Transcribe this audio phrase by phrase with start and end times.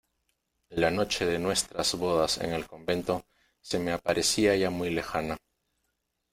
[0.71, 3.23] la noche de nuestras bodas en el convento
[3.61, 5.37] se me aparecía ya muy lejana,